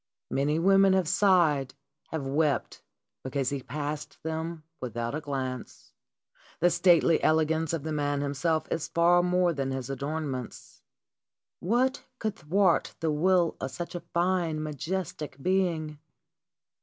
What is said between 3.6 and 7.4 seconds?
passed them without a glance. The stately